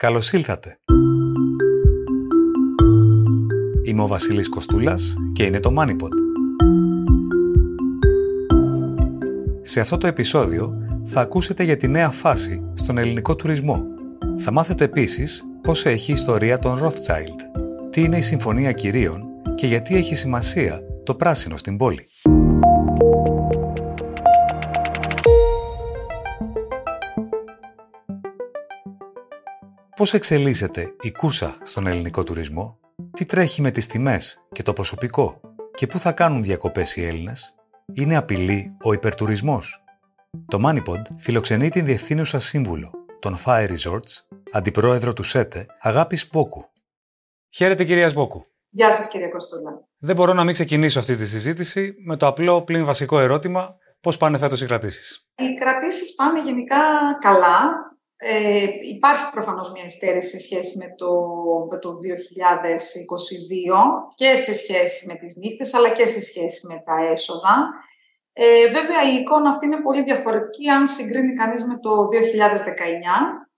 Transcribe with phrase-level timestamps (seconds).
[0.00, 0.76] Καλώς ήλθατε.
[3.82, 6.12] Είμαι ο Βασίλης Κοστούλας και είναι το MoneyPod.
[9.62, 10.74] Σε αυτό το επεισόδιο
[11.04, 13.84] θα ακούσετε για τη νέα φάση στον ελληνικό τουρισμό.
[14.38, 17.60] Θα μάθετε επίσης πώς έχει η ιστορία των Rothschild,
[17.90, 19.22] τι είναι η Συμφωνία Κυρίων
[19.54, 22.06] και γιατί έχει σημασία το πράσινο στην πόλη.
[30.00, 32.78] Πώς εξελίσσεται η κούρσα στον ελληνικό τουρισμό,
[33.12, 35.40] τι τρέχει με τις τιμές και το προσωπικό;
[35.74, 37.54] Και πού θα κάνουν διακοπές οι Έλληνες,
[37.92, 39.84] είναι απειλή ο υπερτουρισμός;
[40.46, 46.64] Το MoneyPod φιλοξενεί την διευθύνουσα σύμβουλο των Fire Resorts, αντιπρόεδρο του ΣΕΤΕ, Αγάπη Μπόκου.
[47.54, 48.44] Χαίρετε κυρία Μπόκου.
[48.68, 49.88] Γεια σας κύριε Κωστούλα.
[49.98, 54.16] Δεν μπορώ να μην ξεκινήσω αυτή τη συζήτηση με το απλό πλην βασικό ερώτημα πώς
[54.16, 56.78] πάνε φέτος οι κρατήσεις; Οι κρατήσεις πάνε γενικά
[57.20, 57.88] καλά.
[58.22, 61.10] Ε, υπάρχει προφανώς μια υστέρηση σε σχέση με το,
[61.70, 61.94] με το 2022
[64.14, 67.68] και σε σχέση με τις νύχτες αλλά και σε σχέση με τα έσοδα.
[68.32, 73.50] Ε, βέβαια η εικόνα αυτή είναι πολύ διαφορετική αν συγκρίνει κανείς με το 2019.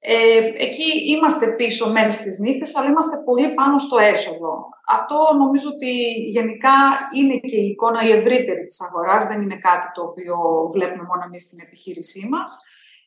[0.00, 4.68] Ε, εκεί είμαστε πίσω μεν στις νύχτες, αλλά είμαστε πολύ πάνω στο έσοδο.
[4.88, 5.90] Αυτό νομίζω ότι
[6.36, 6.76] γενικά
[7.14, 10.36] είναι και η εικόνα η ευρύτερη της αγοράς, δεν είναι κάτι το οποίο
[10.72, 12.58] βλέπουμε μόνο εμείς στην επιχείρησή μας.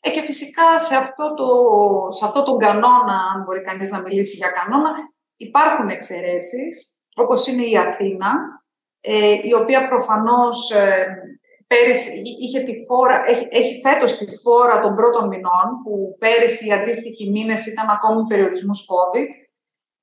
[0.04, 1.48] Ε, και φυσικά σε αυτό, το,
[2.12, 4.92] σε αυτό τον κανόνα, αν μπορεί κανείς να μιλήσει για κανόνα,
[5.36, 8.32] υπάρχουν εξαιρέσεις, όπως είναι η Αθήνα,
[9.02, 11.08] ε, η οποία προφανώς ε,
[11.68, 16.72] πέρυσι είχε τη φόρα, έχει, έχει φέτος τη φόρα των πρώτων μηνών, που πέρυσι οι
[16.72, 19.30] αντίστοιχοι μήνες ήταν ακόμη περιορισμούς COVID.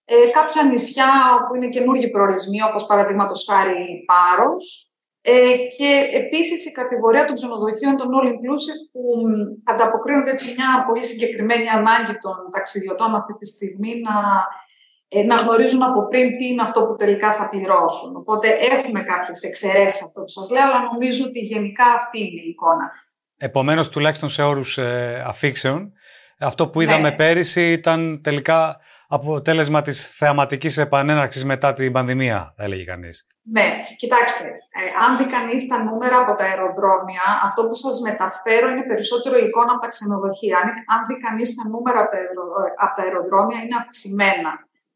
[0.04, 1.10] Ε, κάποια νησιά
[1.48, 4.87] που είναι καινούργιοι προορισμοί, όπως παραδείγματος χάρη Πάρος,
[5.30, 5.90] ε, και
[6.22, 9.02] επίσης η κατηγορία των ξενοδοχείων των All Inclusive που
[9.72, 14.16] ανταποκρίνονται έτσι μια πολύ συγκεκριμένη ανάγκη των ταξιδιωτών αυτή τη στιγμή να,
[15.08, 18.16] ε, να γνωρίζουν από πριν τι είναι αυτό που τελικά θα πληρώσουν.
[18.16, 22.48] Οπότε έχουμε κάποιες εξαιρέσεις αυτό που σας λέω, αλλά νομίζω ότι γενικά αυτή είναι η
[22.48, 22.86] εικόνα.
[23.36, 25.92] Επομένως, τουλάχιστον σε όρους ε, αφήξεων,
[26.40, 27.16] αυτό που είδαμε ναι.
[27.16, 33.26] πέρυσι ήταν τελικά αποτέλεσμα της θεαματικής επανέναρξης μετά την πανδημία, θα έλεγε κανείς.
[33.42, 38.68] Ναι, κοιτάξτε, ε, αν δει κανείς τα νούμερα από τα αεροδρόμια, αυτό που σας μεταφέρω
[38.70, 40.56] είναι περισσότερο η εικόνα από τα ξενοδοχεία.
[40.58, 42.00] Αν, αν δει κανείς τα νούμερα
[42.84, 44.52] από τα αεροδρόμια, είναι αυξημένα.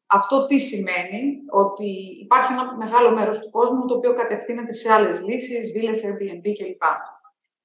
[0.06, 1.89] Αυτό τι σημαίνει, ότι
[2.25, 6.84] υπάρχει ένα μεγάλο μέρος του κόσμου το οποίο κατευθύνεται σε άλλες λύσεις, βίλες, Airbnb κλπ.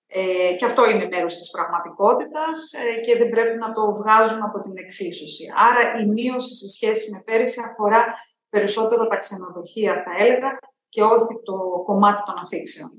[0.10, 4.60] Ε, και αυτό είναι μέρος της πραγματικότητας ε, και δεν πρέπει να το βγάζουν από
[4.60, 5.46] την εξίσωση.
[5.68, 8.06] Άρα η μείωση σε σχέση με πέρυσι αφορά
[8.50, 10.58] περισσότερο τα ξενοδοχεία, θα έλεγα,
[10.90, 12.92] και όχι το κομμάτι των αφήξεων.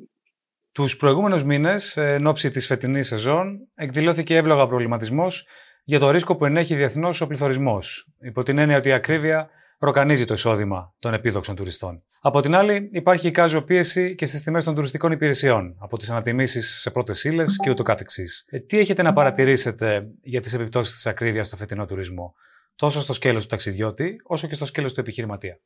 [0.72, 5.46] Τους προηγούμενους μήνες, εν ώψη της φετινής σεζόν, εκδηλώθηκε εύλογα προβληματισμός
[5.84, 10.24] για το ρίσκο που ενέχει διεθνώς ο πληθωρισμός, υπό την έννοια ότι η ακρίβεια ροκανίζει
[10.24, 12.02] το εισόδημα των επίδοξων τουριστών.
[12.20, 16.10] Από την άλλη, υπάρχει η κάζο πίεση και στις τιμές των τουριστικών υπηρεσιών, από τις
[16.10, 18.46] ανατιμήσεις σε πρώτες ύλες και ούτω καθεξής.
[18.50, 22.34] Ε, τι έχετε να παρατηρήσετε για τις επιπτώσεις της ακρίβειας στο φετινό τουρισμό,
[22.76, 25.60] τόσο στο σκέλος του ταξιδιώτη, όσο και στο σκέλος του επιχειρηματία;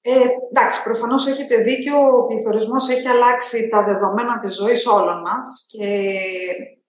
[0.00, 0.10] Ε,
[0.50, 1.96] εντάξει, προφανώς έχετε δίκιο.
[2.18, 5.88] Ο πληθωρισμός έχει αλλάξει τα δεδομένα της ζωής όλων μας και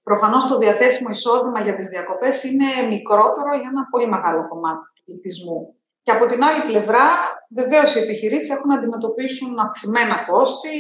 [0.03, 5.03] προφανώς το διαθέσιμο εισόδημα για τις διακοπές είναι μικρότερο για ένα πολύ μεγάλο κομμάτι του
[5.05, 5.75] πληθυσμού.
[6.03, 7.07] Και από την άλλη πλευρά,
[7.50, 10.78] βεβαίως οι επιχειρήσεις έχουν να αντιμετωπίσουν αυξημένα κόστη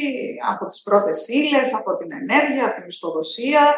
[0.51, 3.75] από τις πρώτες ύλες, από την ενέργεια, από την ιστοδοσία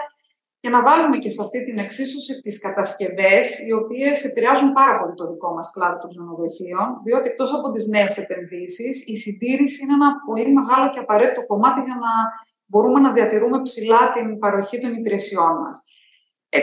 [0.60, 5.14] και να βάλουμε και σε αυτή την εξίσωση τις κατασκευές, οι οποίες επηρεάζουν πάρα πολύ
[5.14, 9.94] το δικό μας κλάδο των ξενοδοχείων, διότι εκτός από τις νέες επενδύσεις, η συντήρηση είναι
[9.94, 12.12] ένα πολύ μεγάλο και απαραίτητο κομμάτι για να
[12.66, 15.84] μπορούμε να διατηρούμε ψηλά την παροχή των υπηρεσιών μας.
[16.50, 16.60] Ε,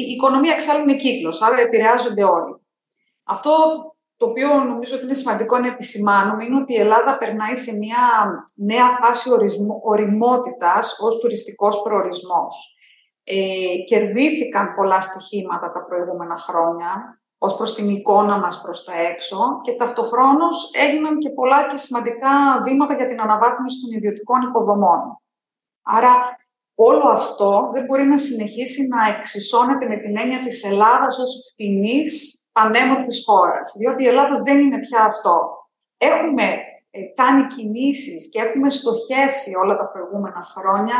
[0.00, 2.54] η οικονομία εξάλλου είναι κύκλος, άρα επηρεάζονται όλοι.
[3.24, 3.52] Αυτό
[4.24, 8.04] το οποίο νομίζω ότι είναι σημαντικό να επισημάνουμε είναι ότι η Ελλάδα περνάει σε μια
[8.54, 12.76] νέα φάση ορισμού, οριμότητας ως τουριστικός προορισμός.
[13.24, 13.36] Ε,
[13.86, 19.72] κερδίθηκαν πολλά στοιχήματα τα προηγούμενα χρόνια ως προς την εικόνα μας προς τα έξω και
[19.72, 25.00] ταυτοχρόνως έγιναν και πολλά και σημαντικά βήματα για την αναβάθμιση των ιδιωτικών υποδομών.
[25.82, 26.12] Άρα
[26.74, 32.33] όλο αυτό δεν μπορεί να συνεχίσει να εξισώνεται με την έννοια της Ελλάδας ως φτηνής
[32.56, 35.36] πανέμορφης χώρας, διότι η Ελλάδα δεν είναι πια αυτό.
[35.98, 36.46] Έχουμε
[36.90, 40.96] ε, κάνει κινήσεις και έχουμε στοχεύσει όλα τα προηγούμενα χρόνια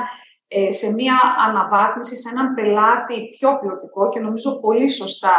[0.48, 1.16] ε, σε μια
[1.46, 5.36] αναβάθμιση, σε έναν πελάτη πιο ποιοτικό και νομίζω πολύ σωστά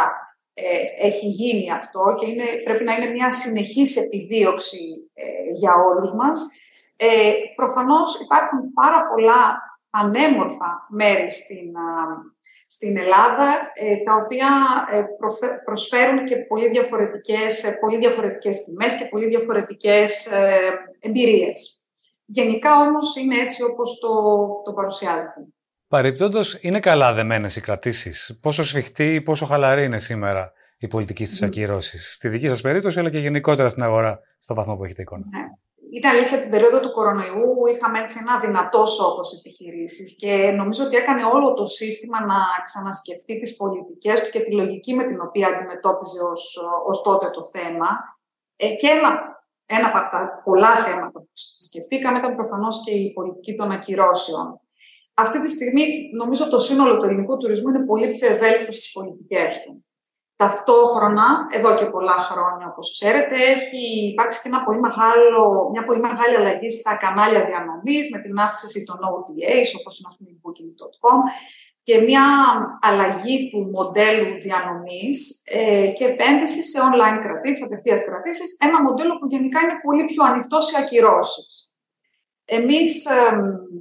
[0.54, 5.10] ε, έχει γίνει αυτό και είναι, πρέπει να είναι μια συνεχής επιδίωξη
[5.52, 6.46] για όλους μας.
[6.96, 9.40] Ε, προφανώς υπάρχουν πάρα πολλά
[9.90, 11.72] ανέμορφα μέρη στην,
[12.66, 14.48] στην Ελλάδα, ε, τα οποία
[14.90, 15.04] ε,
[15.64, 20.28] προσφέρουν και πολύ διαφορετικές, ε, πολύ διαφορετικές τιμές και πολύ διαφορετικές
[21.00, 21.84] εμπειρίες.
[22.24, 24.08] Γενικά όμως είναι έτσι όπως το,
[24.64, 25.40] το παρουσιάζεται.
[25.88, 28.38] Παρεπτόντω, είναι καλά δεμένες οι κρατήσεις.
[28.42, 31.46] Πόσο σφιχτή ή πόσο χαλαρή είναι σήμερα η πολιτική στις mm.
[31.46, 35.24] ακυρώσεις, στη δική σας περίπτωση, αλλά και γενικότερα στην αγορά, στο βαθμό που έχετε εικόνα.
[35.30, 35.44] Ναι.
[35.92, 40.96] Ήταν αλήθεια την περίοδο του κορονοϊού είχαμε έτσι ένα δυνατό σώκο επιχειρήσεις και νομίζω ότι
[40.96, 45.48] έκανε όλο το σύστημα να ξανασκεφτεί τις πολιτικές του και τη λογική με την οποία
[45.48, 46.18] αντιμετώπιζε
[46.86, 47.88] ως τότε το θέμα.
[48.56, 49.10] Ε, και ένα,
[49.66, 51.30] ένα από τα πολλά θέματα που
[51.68, 54.60] σκεφτήκαμε ήταν προφανώς και η πολιτική των ακυρώσεων.
[55.14, 55.84] Αυτή τη στιγμή
[56.16, 59.85] νομίζω το σύνολο του ελληνικού τουρισμού είναι πολύ πιο ευέλικτο στις πολιτικές του.
[60.36, 66.00] Ταυτόχρονα, εδώ και πολλά χρόνια, όπως ξέρετε, έχει υπάρξει και ένα πολύ μεγάλο, μια πολύ
[66.00, 71.18] μεγάλη αλλαγή στα κανάλια διανομής με την αύξηση των OTAs, όπως είναι η Booking.com,
[71.82, 72.26] και μια
[72.80, 79.26] αλλαγή του μοντέλου διανομής ε, και επένδυση σε online κρατήσεις, απευθείας κρατήσεις, ένα μοντέλο που
[79.26, 81.76] γενικά είναι πολύ πιο ανοιχτό σε ακυρώσεις.
[82.44, 83.18] Εμείς ε,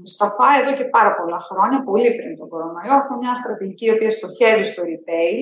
[0.03, 3.89] στα ΦΑ εδώ και πάρα πολλά χρόνια, πολύ πριν τον κορονοϊό, έχουμε μια στρατηγική η
[3.89, 5.39] οποία στοχεύει στο retail,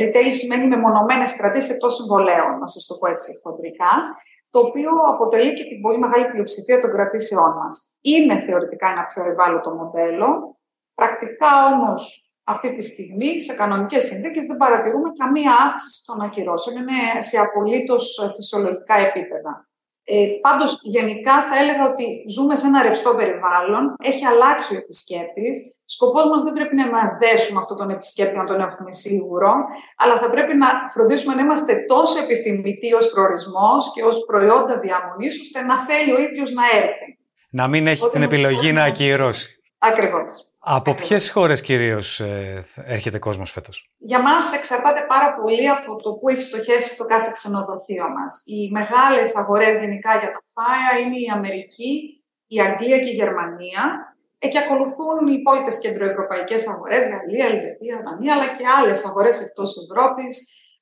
[0.00, 3.92] Retail σημαίνει μεμονωμένες κρατήσεις εκτός συμβολέων, να σας το πω έτσι χοντρικά,
[4.50, 7.96] το οποίο αποτελεί και την πολύ μεγάλη πλειοψηφία των κρατήσεών μας.
[8.00, 10.58] Είναι θεωρητικά ένα πιο ευάλωτο μοντέλο,
[10.94, 17.22] πρακτικά όμως αυτή τη στιγμή σε κανονικές συνθήκες δεν παρατηρούμε καμία αύξηση των ακυρώσεων, είναι
[17.22, 19.68] σε απολύτως φυσιολογικά επίπεδα.
[20.08, 25.76] Ε, πάντως, γενικά θα έλεγα ότι ζούμε σε ένα ρευστό περιβάλλον, έχει αλλάξει ο επισκέπτης,
[25.88, 26.86] Σκοπός μας δεν πρέπει να
[27.20, 29.52] δέσουμε αυτόν τον επισκέπτη, να τον έχουμε σίγουρο,
[29.96, 35.40] αλλά θα πρέπει να φροντίσουμε να είμαστε τόσο επιθυμητοί ως προορισμός και ως προϊόντα διαμονής,
[35.40, 37.18] ώστε να θέλει ο ίδιος να έρθει.
[37.50, 39.60] Να μην έχει την επιλογή να ακυρώσει.
[39.78, 40.30] Ακριβώς.
[40.68, 46.12] Από ποιες χώρες κυρίως ε, έρχεται κόσμος φέτος, Για μας εξαρτάται πάρα πολύ από το
[46.12, 48.42] που έχει στοχεύσει το κάθε ξενοδοχείο μας.
[48.44, 53.82] Οι μεγάλες αγορές γενικά για τα φάια είναι η Αμερική, η Αγγλία και η Γερμανία.
[54.38, 59.70] Ε, και ακολουθούν οι υπόλοιπες κεντροευρωπαϊκές αγορές, Γαλλία, Ελβετία, Δανία, αλλά και άλλες αγορές εκτός
[59.84, 60.34] Ευρώπης,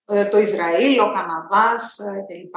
[0.05, 2.57] ε, το Ισραήλ, ο Καναδάς ε, κλπ.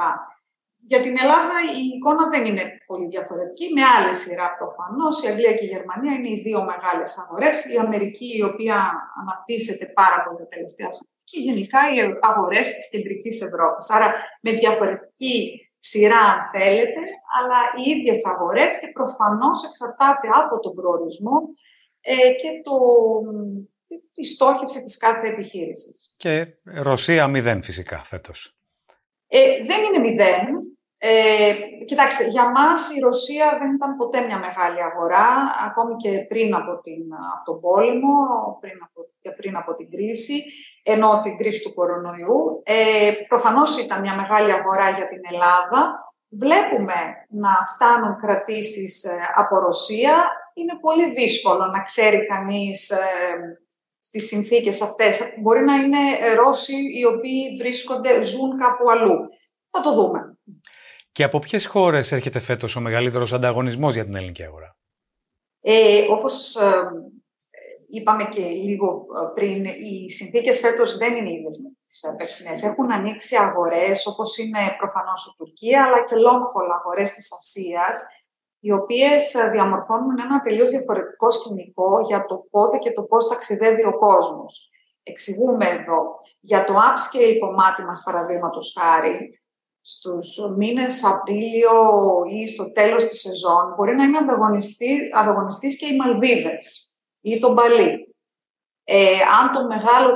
[0.90, 5.14] Για την Ελλάδα η εικόνα δεν είναι πολύ διαφορετική, με άλλη σειρά προφανώς.
[5.22, 7.56] Η Αγγλία και η Γερμανία είναι οι δύο μεγάλες αγορές.
[7.74, 8.76] Η Αμερική, η οποία
[9.20, 11.98] αναπτύσσεται πάρα πολύ τα τελευταία χρόνια, και γενικά οι
[12.30, 13.84] αγορές της κεντρικής Ευρώπης.
[13.96, 14.08] Άρα
[14.44, 15.34] με διαφορετική
[15.78, 17.02] σειρά αν θέλετε,
[17.36, 21.36] αλλά οι ίδιες αγορές και προφανώς εξαρτάται από τον προορισμό
[22.00, 22.76] ε, και το,
[24.12, 26.14] τη στόχευση της κάθε επιχείρησης.
[26.16, 28.54] Και Ρωσία μηδέν φυσικά φέτος.
[29.28, 30.67] Ε, δεν είναι μηδέν.
[31.00, 31.54] Ε,
[31.84, 35.28] κοιτάξτε, για μας η Ρωσία δεν ήταν ποτέ μια μεγάλη αγορά,
[35.66, 37.02] ακόμη και πριν από, την,
[37.34, 38.16] από τον πόλεμο,
[38.60, 40.44] πριν από, και πριν από την κρίση
[40.82, 42.62] ενώ την κρίση του κορονοϊού.
[42.64, 46.12] Ε, προφανώς ήταν μια μεγάλη αγορά για την Ελλάδα.
[46.28, 46.94] Βλέπουμε
[47.28, 50.24] να φτάνουν κρατήσεις ε, από Ρωσία.
[50.54, 52.96] Είναι πολύ δύσκολο να ξέρει κανείς ε,
[54.00, 55.22] στις συνθήκες αυτές.
[55.40, 55.98] Μπορεί να είναι
[56.34, 59.18] Ρώσοι οι οποίοι βρίσκονται, ζουν κάπου αλλού.
[59.70, 60.38] Θα το δούμε.
[61.18, 64.76] Και από ποιες χώρες έρχεται φέτος ο μεγαλύτερος ανταγωνισμός για την ελληνική αγορά;
[65.60, 66.70] Ε, όπως ε,
[67.88, 72.62] είπαμε και λίγο ε, πριν, οι συνθήκες φέτος δεν είναι ίδιες με τις ε, περσινές.
[72.62, 78.00] Έχουν ανοίξει αγορές όπως είναι προφανώς η Τουρκία, αλλά και long haul αγορές της Ασίας,
[78.58, 83.84] οι οποίες ε, διαμορφώνουν ένα τελείως διαφορετικό σκηνικό για το πότε και το πώς ταξιδεύει
[83.84, 84.70] ο κόσμος.
[85.02, 86.00] Εξηγούμε εδώ.
[86.40, 89.40] Για το upscale κομμάτι μας, παραδείγματος χάρη,
[89.90, 91.72] στους μήνες Απρίλιο
[92.32, 94.18] ή στο τέλος της σεζόν, μπορεί να είναι
[95.12, 98.14] ανταγωνιστής και οι Μαλδίβες ή τον Παλί.
[98.84, 100.10] Ε, αν το μεγάλο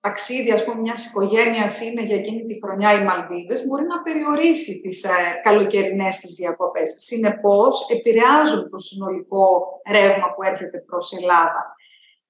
[0.00, 4.80] ταξίδι ας πούμε, μιας οικογένειας είναι για εκείνη τη χρονιά οι Μαλδίβες, μπορεί να περιορίσει
[4.80, 6.94] τις ε, καλοκαιρινές της διακοπές.
[6.98, 9.46] Συνεπώς, επηρεάζουν το συνολικό
[9.90, 11.76] ρεύμα που έρχεται προς Ελλάδα.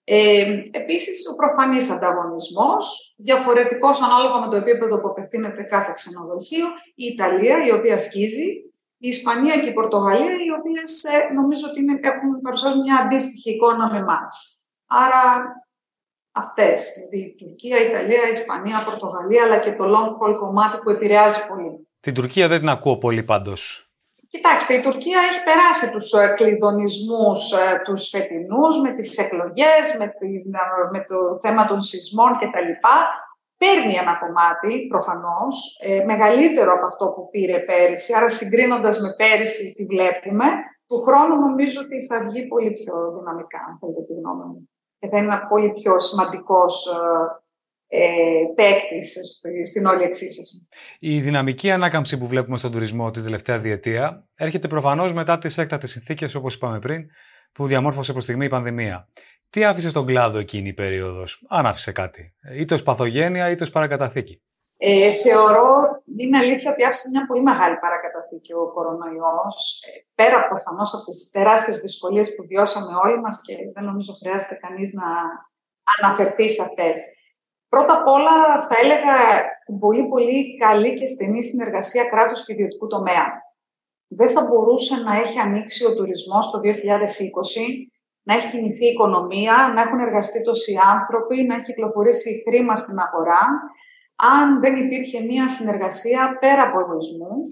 [0.04, 7.04] Ε, επίσης, ο προφανής ανταγωνισμός, διαφορετικός ανάλογα με το επίπεδο που απευθύνεται κάθε ξενοδοχείο, η
[7.04, 8.48] Ιταλία, η οποία σκίζει,
[8.98, 13.50] η Ισπανία και η Πορτογαλία, οι οποίες ε, νομίζω ότι είναι, έχουν παρουσιάζουν μια αντίστοιχη
[13.50, 14.62] εικόνα με εμάς.
[14.86, 15.22] Άρα
[16.32, 20.36] αυτές, δηλαδή η Τουρκία, η Ιταλία, η Ισπανία, η Πορτογαλία, αλλά και το long haul
[20.38, 21.88] κομμάτι που επηρεάζει πολύ.
[22.00, 23.91] Την Τουρκία δεν την ακούω πολύ πάντως.
[24.34, 30.06] Κοιτάξτε, η Τουρκία έχει περάσει τους ε, κλειδονισμούς ε, τους φετινούς με τις εκλογές, με,
[30.92, 32.70] με το θέμα των σεισμών κτλ
[33.62, 39.74] παίρνει ένα κομμάτι, προφανώς, ε, μεγαλύτερο από αυτό που πήρε πέρυσι, άρα συγκρίνοντας με πέρυσι
[39.76, 40.46] τη βλέπουμε,
[40.86, 44.70] του χρόνου νομίζω ότι θα βγει πολύ πιο δυναμικά, αν θέλετε τη γνώμη μου.
[44.98, 46.96] και θα είναι ένα πολύ πιο σημαντικός ε,
[48.54, 49.18] παίκτης
[49.64, 50.66] στην όλη εξίσωση.
[50.98, 55.90] Η δυναμική ανάκαμψη που βλέπουμε στον τουρισμό τη τελευταία διετία έρχεται προφανώς μετά τις έκτατες
[55.90, 57.06] συνθήκες, όπως είπαμε πριν,
[57.52, 59.08] που διαμόρφωσε προς στιγμή η πανδημία.
[59.50, 63.70] Τι άφησε στον κλάδο εκείνη η περίοδος, αν άφησε κάτι, είτε ως παθογένεια είτε ως
[63.70, 64.42] παρακαταθήκη.
[64.84, 65.68] Ε, θεωρώ,
[66.16, 71.30] είναι αλήθεια ότι άφησε μια πολύ μεγάλη παρακαταθήκη ο κορονοϊός, ε, πέρα προφανώς από τις
[71.30, 75.08] τεράστιες δυσκολίες που βιώσαμε όλοι μας και δεν νομίζω χρειάζεται κανείς να
[75.94, 76.94] αναφερθεί σε αυτές.
[77.74, 78.36] Πρώτα απ' όλα
[78.68, 79.16] θα έλεγα
[79.80, 83.26] πολύ πολύ καλή και στενή συνεργασία κράτους και ιδιωτικού τομέα.
[84.08, 86.68] Δεν θα μπορούσε να έχει ανοίξει ο τουρισμός το 2020,
[88.22, 92.98] να έχει κινηθεί η οικονομία, να έχουν εργαστεί τόσοι άνθρωποι, να έχει κυκλοφορήσει χρήμα στην
[92.98, 93.44] αγορά,
[94.16, 97.48] αν δεν υπήρχε μία συνεργασία πέρα από εγωισμούς,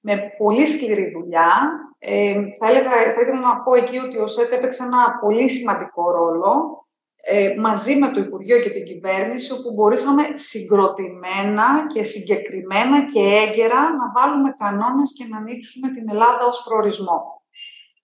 [0.00, 1.50] με πολύ σκληρή δουλειά.
[1.98, 6.10] Ε, θα, έλεγα, θα ήθελα να πω εκεί ότι ο ΣΕΤ έπαιξε ένα πολύ σημαντικό
[6.10, 6.81] ρόλο
[7.24, 13.80] ε, μαζί με το Υπουργείο και την κυβέρνηση, όπου μπορούσαμε συγκροτημένα και συγκεκριμένα και έγκαιρα
[13.80, 17.42] να βάλουμε κανόνες και να ανοίξουμε την Ελλάδα ως προορισμό.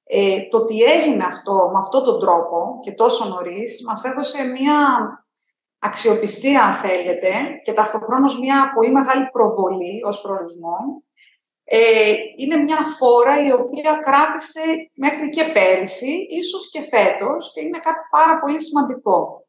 [0.05, 4.77] Ε, το ότι έγινε αυτό με αυτόν τον τρόπο και τόσο νωρίς μας έδωσε μια
[5.79, 7.31] αξιοπιστία, αν θέλετε,
[7.65, 11.03] και ταυτοχρόνως μια πολύ μεγάλη προβολή ως προορισμό
[11.71, 17.79] ε, είναι μια φόρα η οποία κράτησε μέχρι και πέρυσι, ίσως και φέτος, και είναι
[17.79, 19.47] κάτι πάρα πολύ σημαντικό.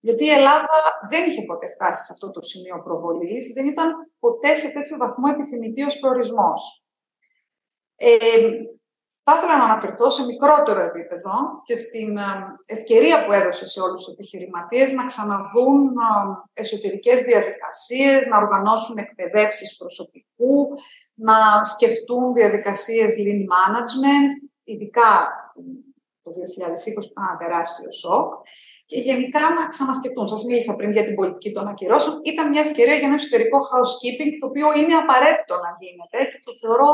[0.00, 3.88] Γιατί η Ελλάδα δεν είχε ποτέ φτάσει σε αυτό το σημείο προβολής, δεν ήταν
[4.18, 6.84] ποτέ σε τέτοιο βαθμό επιθυμητή ως προορισμός.
[7.96, 8.16] Ε,
[9.24, 11.32] θα ήθελα να αναφερθώ σε μικρότερο επίπεδο
[11.64, 12.22] και στην ε,
[12.66, 19.76] ευκαιρία που έδωσε σε όλους τους επιχειρηματίες να ξαναδούν ε, εσωτερικές διαδικασίες, να οργανώσουν εκπαιδεύσεις
[19.76, 20.68] προσωπικού,
[21.14, 24.30] να σκεφτούν διαδικασίες lean management,
[24.64, 25.10] ειδικά
[26.22, 28.28] το 2020 που ήταν ένα τεράστιο σοκ,
[28.86, 30.26] και γενικά να ξανασκεφτούν.
[30.26, 32.20] Σας μίλησα πριν για την πολιτική των ακυρώσεων.
[32.22, 36.52] Ήταν μια ευκαιρία για ένα εσωτερικό housekeeping, το οποίο είναι απαραίτητο να γίνεται και το
[36.60, 36.90] θεωρώ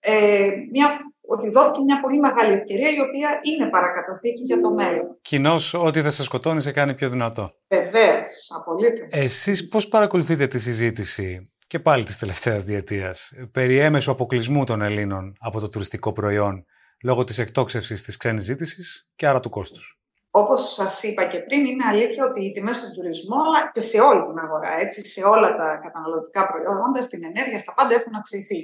[0.00, 0.88] ε, μια,
[1.20, 5.18] ότι δόθηκε μια πολύ μεγάλη ευκαιρία, η οποία είναι παρακαταθήκη για το μέλλον.
[5.20, 7.50] Κοινώ, ό,τι δεν σε σκοτώνει, σε κάνει πιο δυνατό.
[7.68, 9.08] Βεβαίως, απολύτως.
[9.10, 15.36] Εσείς πώς παρακολουθείτε τη συζήτηση και πάλι της τελευταίας διετίας περί έμεσου αποκλεισμού των Ελλήνων
[15.38, 16.64] από το τουριστικό προϊόν
[17.02, 20.00] λόγω της εκτόξευσης της ξένης ζήτησης και άρα του κόστους.
[20.30, 24.00] Όπως σας είπα και πριν, είναι αλήθεια ότι οι τιμές του τουρισμού, αλλά και σε
[24.00, 28.60] όλη την αγορά, έτσι, σε όλα τα καταναλωτικά προϊόντα, στην ενέργεια, στα πάντα έχουν αυξηθεί.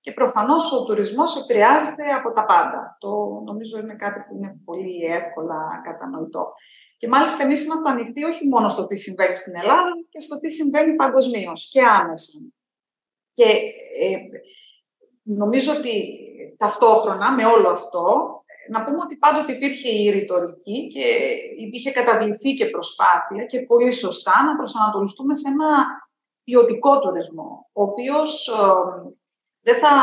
[0.00, 2.96] Και προφανώς ο τουρισμός επηρεάζεται από τα πάντα.
[3.00, 3.10] Το
[3.44, 6.52] νομίζω είναι κάτι που είναι πολύ εύκολα κατανοητό.
[6.96, 10.50] Και μάλιστα εμείς είμαστε ανοιχτοί όχι μόνο στο τι συμβαίνει στην Ελλάδα, και στο τι
[10.50, 12.38] συμβαίνει παγκοσμίως και άμεσα.
[13.32, 13.44] Και
[14.00, 14.16] ε,
[15.22, 15.94] νομίζω ότι
[16.56, 18.04] ταυτόχρονα με όλο αυτό,
[18.70, 21.04] να πούμε ότι πάντοτε υπήρχε η ρητορική και
[21.58, 25.84] υπήρχε καταβληθεί και προσπάθεια και πολύ σωστά να προσανατολιστούμε σε ένα
[26.44, 28.54] ποιοτικό τουρισμό, ο οποίος ε,
[29.68, 29.94] δεν θα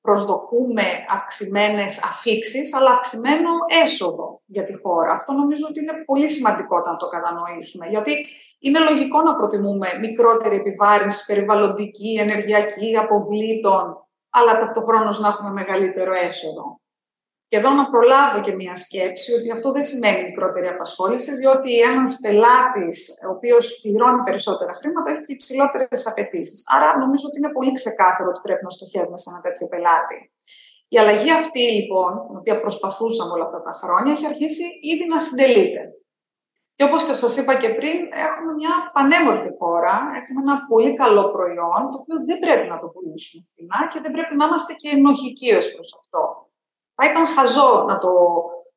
[0.00, 0.82] προσδοκούμε
[1.16, 3.50] αυξημένες αφήξεις, αλλά αυξημένο
[3.84, 5.12] έσοδο για τη χώρα.
[5.12, 8.12] Αυτό νομίζω ότι είναι πολύ σημαντικό να το κατανοήσουμε, γιατί
[8.58, 13.84] είναι λογικό να προτιμούμε μικρότερη επιβάρυνση περιβαλλοντική, ενεργειακή, αποβλήτων,
[14.30, 16.80] αλλά ταυτοχρόνως να έχουμε μεγαλύτερο έσοδο.
[17.48, 22.18] Και εδώ να προλάβω και μία σκέψη ότι αυτό δεν σημαίνει μικρότερη απασχόληση, διότι ένας
[22.22, 22.98] πελάτης,
[23.28, 26.62] ο οποίος πληρώνει περισσότερα χρήματα, έχει και υψηλότερες απαιτήσεις.
[26.74, 30.18] Άρα, νομίζω ότι είναι πολύ ξεκάθαρο ότι πρέπει να στοχεύουμε σε ένα τέτοιο πελάτη.
[30.88, 35.18] Η αλλαγή αυτή, λοιπόν, την οποία προσπαθούσαμε όλα αυτά τα χρόνια, έχει αρχίσει ήδη να
[35.18, 35.82] συντελείται.
[36.74, 41.24] Και όπως και σας είπα και πριν, έχουμε μια πανέμορφη χώρα, έχουμε ένα πολύ καλό
[41.34, 44.88] προϊόν, το οποίο δεν πρέπει να το πουλήσουμε φθηνά και δεν πρέπει να είμαστε και
[44.96, 46.45] ενοχικοί ως προς αυτό.
[46.98, 48.12] Θα ήταν χαζό να, το,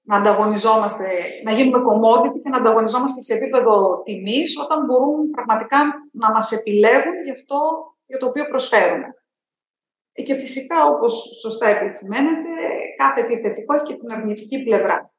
[0.01, 1.07] να ανταγωνιζόμαστε,
[1.43, 5.79] να γίνουμε commodity και να ανταγωνιζόμαστε σε επίπεδο τιμής όταν μπορούν πραγματικά
[6.11, 7.59] να μας επιλέγουν για αυτό
[8.05, 9.07] για το οποίο προσφέρουμε.
[10.13, 12.49] Ε, και φυσικά, όπως σωστά επισημαίνεται,
[12.97, 15.13] κάθε τι θετικό έχει και την αρνητική πλευρά.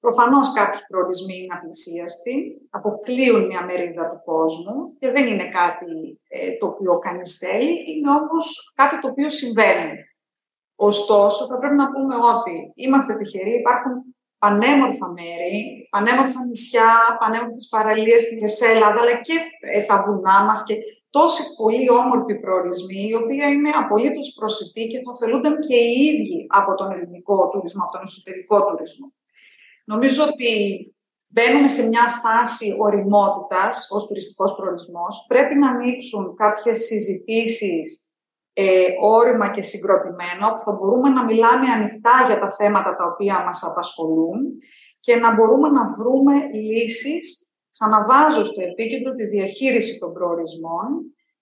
[0.00, 2.34] Προφανώς κάποιοι προορισμοί είναι απλησίαστοι,
[2.70, 8.10] αποκλείουν μια μερίδα του κόσμου και δεν είναι κάτι ε, το οποίο κανείς θέλει, είναι
[8.10, 9.92] όμως κάτι το οποίο συμβαίνει.
[10.88, 13.92] Ωστόσο, θα πρέπει να πούμε ότι είμαστε τυχεροί, υπάρχουν
[14.42, 18.38] πανέμορφα μέρη, πανέμορφα νησιά, πανέμορφες παραλίες στην
[18.72, 19.36] Ελλάδα, αλλά και
[19.74, 20.74] ε, τα βουνά μας και
[21.10, 26.38] τόσοι πολύ όμορφοι προορισμοί, οι οποίοι είναι απολύτως προσιτοί και θα ωφελούνται και οι ίδιοι
[26.60, 29.06] από τον ελληνικό τουρισμό, από τον εσωτερικό τουρισμό.
[29.84, 30.52] Νομίζω ότι
[31.32, 35.24] μπαίνουμε σε μια φάση οριμότητας ως τουριστικός προορισμός.
[35.28, 38.09] Πρέπει να ανοίξουν κάποιες συζητήσεις
[38.52, 43.42] ε, όρημα και συγκροτημένο, που θα μπορούμε να μιλάμε ανοιχτά για τα θέματα τα οποία
[43.44, 44.38] μας απασχολούν,
[45.00, 47.44] και να μπορούμε να βρούμε λύσεις.
[47.70, 50.88] Ξαναβάζω στο επίκεντρο τη διαχείριση των προορισμών,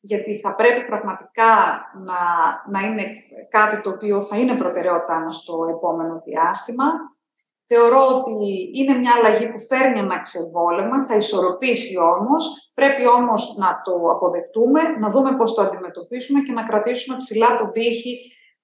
[0.01, 1.53] γιατί θα πρέπει πραγματικά
[2.05, 2.21] να,
[2.71, 3.05] να είναι
[3.49, 6.85] κάτι το οποίο θα είναι προτεραιότητα μας στο επόμενο διάστημα.
[7.71, 8.35] Θεωρώ ότι
[8.79, 14.81] είναι μια αλλαγή που φέρνει ένα ξεβόλεμα, θα ισορροπήσει όμως, πρέπει όμως να το αποδεχτούμε,
[15.01, 18.15] να δούμε πώς το αντιμετωπίσουμε και να κρατήσουμε ψηλά τον πύχη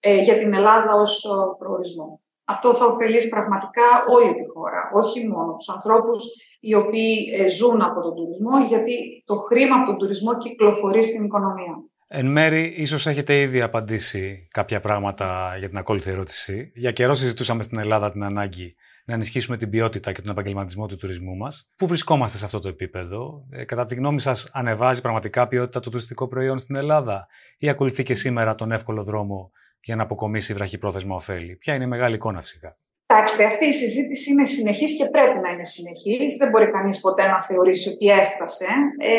[0.00, 1.26] ε, για την Ελλάδα ως
[1.58, 2.20] προορισμό.
[2.44, 6.24] Αυτό θα ωφελήσει πραγματικά όλη τη χώρα, όχι μόνο τους ανθρώπους
[6.60, 8.94] οι οποίοι ε, ζουν από τον τουρισμό, γιατί
[9.24, 11.74] το χρήμα από τον τουρισμό κυκλοφορεί στην οικονομία.
[12.06, 16.72] Εν μέρη, ίσως έχετε ήδη απαντήσει κάποια πράγματα για την ακόλουθη ερώτηση.
[16.74, 20.96] Για καιρό συζητούσαμε στην Ελλάδα την ανάγκη να ενισχύσουμε την ποιότητα και τον επαγγελματισμό του
[20.96, 21.70] τουρισμού μας.
[21.76, 25.90] Πού βρισκόμαστε σε αυτό το επίπεδο, ε, κατά τη γνώμη σας, ανεβάζει πραγματικά ποιότητα το
[25.90, 27.26] τουριστικό προϊόν στην Ελλάδα,
[27.58, 31.88] ή ακολουθεί και σήμερα τον εύκολο δρόμο για να αποκομίσει βραχυπρόθεσμα ωφέλη; Ποια είναι η
[31.88, 36.36] μεγάλη εικόνα φυσικά; Κοιτάξτε, αυτή η συζήτηση είναι συνεχής και πρέπει να είναι συνεχής.
[36.36, 38.66] Δεν μπορεί κανείς ποτέ να θεωρήσει ότι έφτασε.
[38.98, 39.10] Ε,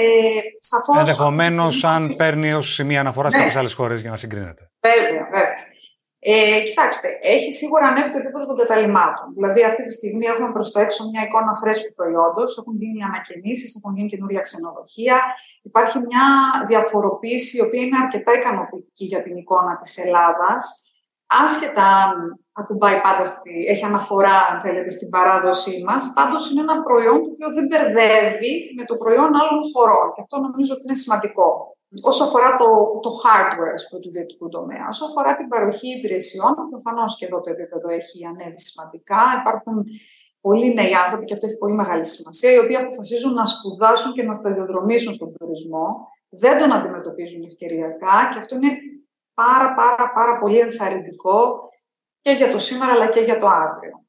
[0.60, 3.40] σαφώς, Ενδεχομένως, αν παίρνει ως σημεία αναφοράς ναι.
[3.40, 4.72] κάποιες άλλες χώρες για να συγκρίνεται.
[4.80, 5.74] Βέβαια, βέβαια.
[6.28, 9.26] Ε, κοιτάξτε, έχει σίγουρα ανέβει το επίπεδο των καταλήμματων.
[9.36, 13.76] Δηλαδή, αυτή τη στιγμή έχουμε προς το έξω μια εικόνα φρέσκου προϊόντος, έχουν γίνει ανακαινήσεις,
[13.76, 15.18] έχουν γίνει καινούρια ξενοδοχεία.
[15.62, 16.26] Υπάρχει μια
[16.68, 20.64] διαφοροποίηση η οποία είναι αρκετά ικανοποιητική για την εικόνα της Ελλάδας.
[21.46, 26.82] Άσχετα αν ακουμπάει πάντα, στη, έχει αναφορά, αν θέλετε, στην παράδοσή μας, πάντως είναι ένα
[26.84, 30.08] προϊόν το οποίο δεν μπερδεύει με το προϊόν άλλων χωρών.
[30.14, 32.66] Και αυτό νομίζω ότι είναι σημαντικό όσο αφορά το,
[33.02, 34.86] το hardware πούμε, του ιδιωτικού τομέα.
[34.90, 39.22] Όσο αφορά την παροχή υπηρεσιών, προφανώς και εδώ το επίπεδο έχει ανέβει σημαντικά.
[39.42, 39.86] Υπάρχουν
[40.42, 44.24] πολλοί νέοι άνθρωποι, και αυτό έχει πολύ μεγάλη σημασία, οι οποίοι αποφασίζουν να σπουδάσουν και
[44.24, 48.72] να σταδιοδρομήσουν στον τουρισμό, δεν τον αντιμετωπίζουν ευκαιριακά και αυτό είναι
[49.34, 51.70] πάρα πάρα πάρα πολύ ενθαρρυντικό
[52.22, 54.06] και για το σήμερα αλλά και για το αύριο.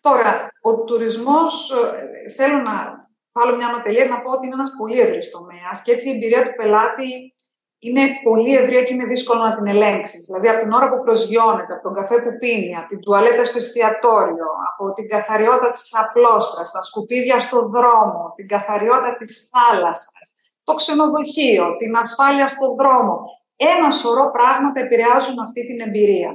[0.00, 5.00] Τώρα, ο τουρισμός, ε, θέλω να βάλω μια ανατελεία να πω ότι είναι ένας πολύ
[5.00, 7.34] ευρύς τομέας και έτσι η εμπειρία του πελάτη
[7.82, 10.24] είναι πολύ ευρία και είναι δύσκολο να την ελέγξεις.
[10.26, 13.58] Δηλαδή, από την ώρα που προσγειώνεται, από τον καφέ που πίνει, από την τουαλέτα στο
[13.58, 20.74] εστιατόριο, από την καθαριότητα της απλόστρα, τα σκουπίδια στο δρόμο, την καθαριότητα της θάλασσας, το
[20.74, 23.24] ξενοδοχείο, την ασφάλεια στον δρόμο.
[23.56, 26.30] Ένα σωρό πράγματα επηρεάζουν αυτή την εμπειρία.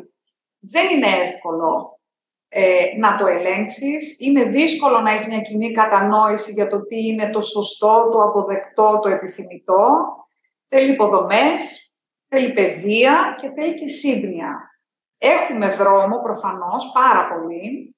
[0.60, 1.94] Δεν είναι εύκολο
[2.57, 4.19] ε, να το ελέγξεις.
[4.19, 8.99] Είναι δύσκολο να έχεις μια κοινή κατανόηση για το τι είναι το σωστό, το αποδεκτό,
[9.01, 9.87] το επιθυμητό.
[10.65, 11.61] Θέλει υποδομές,
[12.27, 14.69] θέλει παιδεία και θέλει και σύμπνοια.
[15.17, 17.95] Έχουμε δρόμο προφανώς πάρα πολύ.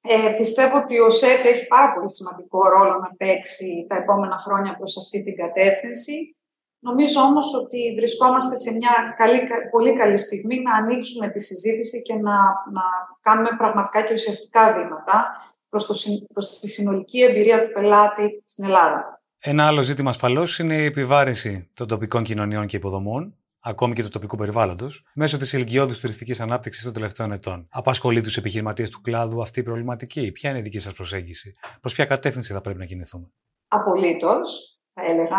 [0.00, 4.76] Ε, πιστεύω ότι ο ΣΕΤ έχει πάρα πολύ σημαντικό ρόλο να παίξει τα επόμενα χρόνια
[4.76, 6.36] προς αυτή την κατεύθυνση.
[6.80, 9.40] Νομίζω όμως ότι βρισκόμαστε σε μια καλή,
[9.70, 12.36] πολύ καλή στιγμή να ανοίξουμε τη συζήτηση και να,
[12.72, 12.82] να
[13.20, 15.24] κάνουμε πραγματικά και ουσιαστικά βήματα
[15.68, 15.94] προς, το,
[16.32, 19.22] προς τη συνολική εμπειρία του πελάτη στην Ελλάδα.
[19.38, 24.08] Ένα άλλο ζήτημα ασφαλώς είναι η επιβάρυνση των τοπικών κοινωνιών και υποδομών, ακόμη και του
[24.08, 27.68] τοπικού περιβάλλοντος, μέσω της ηλικιώδου τουριστικής ανάπτυξης των τελευταίων ετών.
[27.70, 31.94] Απασχολεί τους επιχειρηματίες του κλάδου αυτή η προβληματική; Ποια είναι η δική σας προσέγγιση, προς
[31.94, 33.32] ποια κατεύθυνση θα πρέπει να κινηθούμε;
[33.68, 35.38] Απολύτως, θα έλεγα.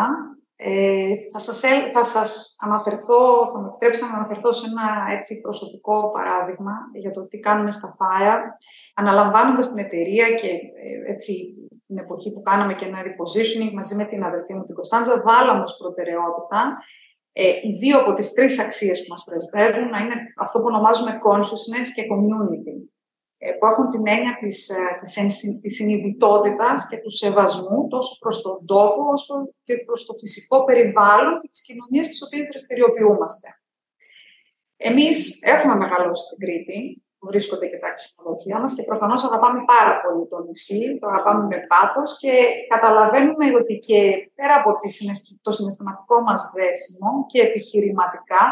[0.64, 1.60] Ε, θα, σας,
[1.94, 3.20] θα σας αναφερθώ,
[3.52, 7.96] θα με επιτρέψετε να αναφερθώ σε ένα έτσι προσωπικό παράδειγμα για το τι κάνουμε στα
[7.98, 8.36] ΦΑΙΑ.
[8.96, 11.34] Αναλαμβάνοντας την εταιρεία και ε, έτσι
[11.70, 15.62] στην εποχή που κάναμε και ένα repositioning μαζί με την αδερφή μου την Κωνσταντζα, βάλαμε
[15.62, 16.62] ως προτεραιότητα
[17.34, 21.12] ε, οι δύο από τις τρεις αξίες που μας πρεσβεύουν να είναι αυτό που ονομάζουμε
[21.28, 22.76] consciousness και community.
[23.44, 28.42] Ε, που έχουν την έννοια της, ε, της, της συνειδητότητας και του σεβασμού τόσο προς
[28.42, 33.48] τον τόπο όσο και προς το φυσικό περιβάλλον και τις κοινωνίες στις οποίες δραστηριοποιούμαστε.
[34.78, 35.18] Εμείς
[35.54, 40.28] έχουμε μεγαλώσει στην Κρήτη, που βρίσκονται και τα ξενοδοχεία μας και προφανώς αγαπάμε πάρα πολύ
[40.28, 42.34] το νησί, το αγαπάμε με πάθος και
[42.74, 44.00] καταλαβαίνουμε ότι και
[44.38, 44.70] πέρα από
[45.46, 48.44] το συναισθηματικό μας δέσιμο και επιχειρηματικά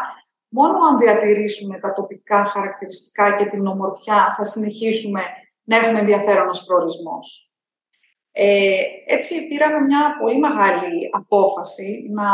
[0.49, 5.21] Μόνο αν διατηρήσουμε τα τοπικά χαρακτηριστικά και την ομορφιά θα συνεχίσουμε
[5.63, 7.51] να έχουμε ενδιαφέρον ως προορισμός.
[8.31, 12.29] Ε, έτσι πήραμε μια πολύ μεγάλη απόφαση να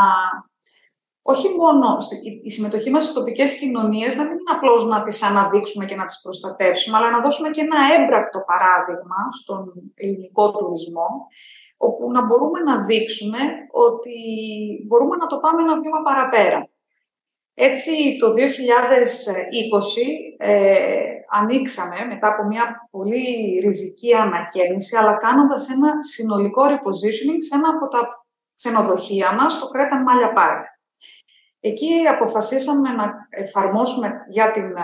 [1.28, 1.96] όχι μόνο
[2.42, 6.04] η συμμετοχή μας στις τοπικές κοινωνίες να μην είναι απλώς να τις αναδείξουμε και να
[6.04, 11.08] τις προστατεύσουμε, αλλά να δώσουμε και ένα έμπρακτο παράδειγμα στον ελληνικό τουρισμό,
[11.76, 13.38] όπου να μπορούμε να δείξουμε
[13.70, 14.18] ότι
[14.86, 16.68] μπορούμε να το πάμε ένα βήμα παραπέρα.
[17.58, 18.32] Έτσι, το 2020
[20.38, 27.68] ε, ανοίξαμε μετά από μια πολύ ριζική ανακαίνιση, αλλά κάνοντας ένα συνολικό repositioning σε ένα
[27.68, 28.08] από τα
[28.54, 30.64] ξενοδοχεία μας, το Κρέταν Μάλια Πάρκ.
[31.60, 34.82] Εκεί αποφασίσαμε να εφαρμόσουμε για την ε,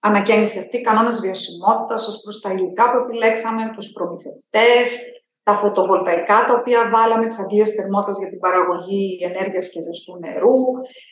[0.00, 5.04] ανακαίνιση αυτή, κανόνες βιωσιμότητας ως προς τα υλικά που επιλέξαμε, τους προμηθευτές,
[5.42, 10.58] τα φωτοβολταϊκά τα οποία βάλαμε, τις αγγλίες θερμότητας για την παραγωγή ενέργειας και ζεστού νερού,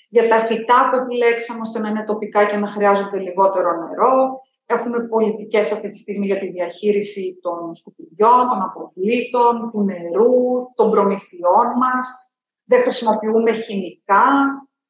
[0.08, 4.40] για τα φυτά που επιλέξαμε ώστε να είναι τοπικά και να χρειάζονται λιγότερο νερό.
[4.66, 10.34] Έχουμε πολιτικές αυτή τη στιγμή για τη διαχείριση των σκουπιδιών, των αποβλήτων, του νερού,
[10.74, 12.34] των προμηθειών μας.
[12.64, 14.24] Δεν χρησιμοποιούμε χημικά.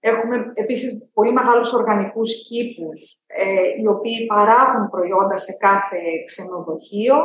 [0.01, 7.17] Έχουμε επίσης πολύ μεγάλους οργανικούς κήπους, ε, οι οποίοι παράγουν προϊόντα σε κάθε ξενοδοχείο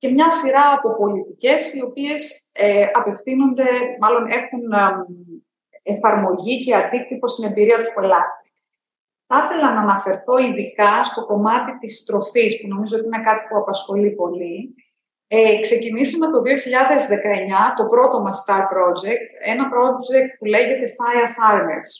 [0.00, 3.68] και μια σειρά από πολιτικές οι οποίες ε, απευθύνονται,
[4.00, 4.64] μάλλον έχουν
[5.82, 8.46] εφαρμογή και αντίκτυπο στην εμπειρία του πελάτη.
[9.26, 13.56] Θα ήθελα να αναφερθώ ειδικά στο κομμάτι της τροφής, που νομίζω ότι είναι κάτι που
[13.56, 14.74] απασχολεί πολύ.
[15.26, 21.90] Ε, ξεκινήσαμε το 2019 το πρώτο μας Star Project, ένα project που λέγεται Fire Farmers.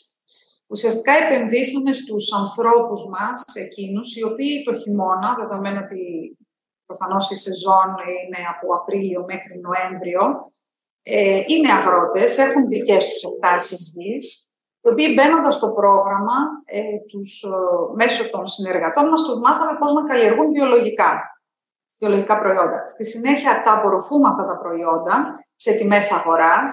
[0.66, 6.02] Ουσιαστικά επενδύσαμε στους ανθρώπους μας, εκείνους, οι οποίοι το χειμώνα, δεδομένου ότι
[6.90, 7.88] προφανώς η σεζόν
[8.20, 10.22] είναι από Απρίλιο μέχρι Νοέμβριο,
[11.02, 14.24] ε, είναι αγρότες, έχουν δικές τους εκτάσεις γης,
[14.82, 17.48] οι οποίοι μπαίνοντας στο πρόγραμμα ε, τους, ε,
[17.94, 21.10] μέσω των συνεργατών μας, τους μάθαμε πώς να καλλιεργούν βιολογικά,
[21.98, 22.86] βιολογικά προϊόντα.
[22.86, 25.14] Στη συνέχεια τα απορροφούμε αυτά τα προϊόντα
[25.54, 26.70] σε τιμές αγοράς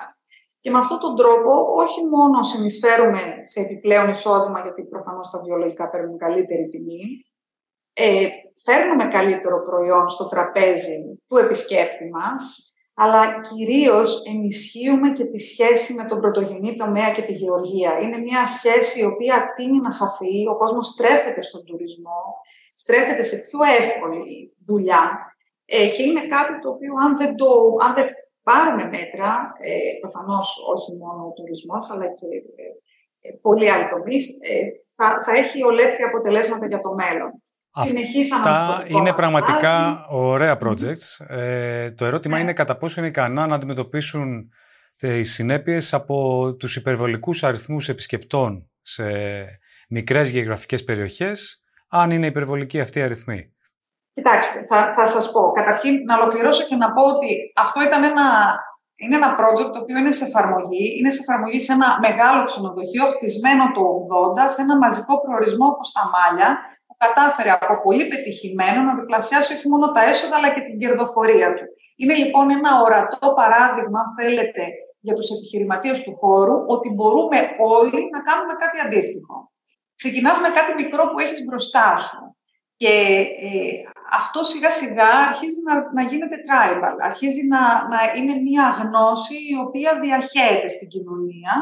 [0.59, 1.51] και με αυτόν τον τρόπο
[1.83, 7.01] όχι μόνο συνεισφέρουμε σε επιπλέον εισόδημα, γιατί προφανώς τα βιολογικά παίρνουν καλύτερη τιμή,
[7.99, 8.27] ε,
[8.65, 12.41] φέρνουμε καλύτερο προϊόν στο τραπέζι του επισκέπτη μας,
[12.93, 17.99] αλλά κυρίως ενισχύουμε και τη σχέση με τον πρωτογενή τομέα και τη γεωργία.
[18.01, 22.21] Είναι μια σχέση η οποία τίνει να χαθεί, ο κόσμος στρέφεται στον τουρισμό,
[22.75, 25.03] στρέφεται σε πιο εύκολη δουλειά
[25.65, 27.49] ε, και είναι κάτι το οποίο αν δεν, το,
[27.85, 28.07] αν δεν
[28.43, 32.27] πάρουμε μέτρα, ε, προφανώς όχι μόνο ο τουρισμός, αλλά και
[32.63, 32.67] ε,
[33.27, 34.55] ε πολλοί άλλοι τομείς, ε,
[34.95, 37.31] θα, θα έχει ολέθρια αποτελέσματα για το μέλλον.
[37.81, 41.25] Αυτά είναι πραγματικά ωραία projects.
[41.27, 42.41] Ε, το ερώτημα ναι.
[42.41, 44.49] είναι κατά πόσο είναι ικανά να αντιμετωπίσουν
[44.95, 46.15] τις συνέπειες από
[46.59, 49.03] τους υπερβολικούς αριθμούς επισκεπτών σε
[49.89, 53.51] μικρές γεωγραφικές περιοχές, αν είναι υπερβολική αυτή η αριθμή.
[54.13, 55.41] Κοιτάξτε, θα, θα σας πω.
[55.51, 58.27] Καταρχήν, να ολοκληρώσω και να πω ότι αυτό ήταν ένα,
[58.95, 60.85] είναι ένα project το οποίο είναι σε εφαρμογή.
[60.97, 63.83] Είναι σε εφαρμογή σε ένα μεγάλο ξενοδοχείο χτισμένο το
[64.45, 66.49] 80, σε ένα μαζικό προορισμό όπως τα Μάλια,
[66.97, 71.63] κατάφερε από πολύ πετυχημένο να διπλασιάσει όχι μόνο τα έσοδα αλλά και την κερδοφορία του.
[71.95, 74.63] Είναι λοιπόν ένα ορατό παράδειγμα, αν θέλετε,
[74.99, 77.37] για τους επιχειρηματίες του χώρου, ότι μπορούμε
[77.77, 79.51] όλοι να κάνουμε κάτι αντίστοιχο.
[79.95, 82.37] Ξεκινάς με κάτι μικρό που έχεις μπροστά σου
[82.77, 82.93] και
[83.41, 83.71] ε,
[84.11, 89.55] αυτό σιγά σιγά αρχίζει να, να γίνεται tribal, αρχίζει να, να είναι μια γνώση η
[89.67, 91.53] οποία διαχέεται στην κοινωνία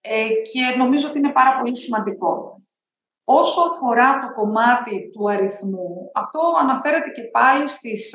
[0.00, 2.57] ε, και νομίζω ότι είναι πάρα πολύ σημαντικό.
[3.30, 8.08] Όσο αφορά το κομμάτι του αριθμού, αυτό αναφέρεται και πάλι στις,